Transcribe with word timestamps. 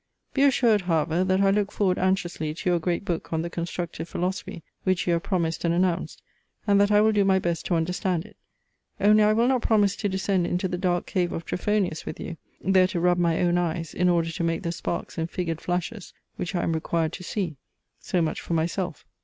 "Be 0.33 0.41
assured, 0.41 0.81
however, 0.81 1.23
that 1.23 1.41
I 1.41 1.51
look 1.51 1.71
forward 1.71 1.99
anxiously 1.99 2.55
to 2.55 2.69
your 2.71 2.79
great 2.79 3.05
book 3.05 3.31
on 3.31 3.43
the 3.43 3.51
CONSTRUCTIVE 3.51 4.09
PHILOSOPHY, 4.09 4.63
which 4.83 5.05
you 5.05 5.13
have 5.13 5.21
promised 5.21 5.63
and 5.63 5.75
announced: 5.75 6.23
and 6.65 6.81
that 6.81 6.89
I 6.89 7.01
will 7.01 7.11
do 7.11 7.23
my 7.23 7.37
best 7.37 7.67
to 7.67 7.75
understand 7.75 8.25
it. 8.25 8.35
Only 8.99 9.21
I 9.21 9.33
will 9.33 9.47
not 9.47 9.61
promise 9.61 9.95
to 9.97 10.09
descend 10.09 10.47
into 10.47 10.67
the 10.67 10.79
dark 10.79 11.05
cave 11.05 11.31
of 11.31 11.45
Trophonius 11.45 12.03
with 12.07 12.19
you, 12.19 12.37
there 12.65 12.87
to 12.87 12.99
rub 12.99 13.19
my 13.19 13.41
own 13.41 13.59
eyes, 13.59 13.93
in 13.93 14.09
order 14.09 14.31
to 14.31 14.43
make 14.43 14.63
the 14.63 14.71
sparks 14.71 15.19
and 15.19 15.29
figured 15.29 15.61
flashes, 15.61 16.15
which 16.35 16.55
I 16.55 16.63
am 16.63 16.73
required 16.73 17.13
to 17.13 17.23
see. 17.23 17.57
"So 17.99 18.23
much 18.23 18.41
for 18.41 18.53
myself. 18.55 19.05